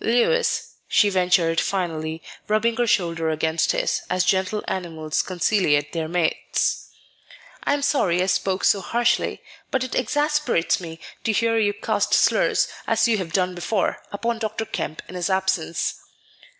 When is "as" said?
4.10-4.24, 12.88-13.06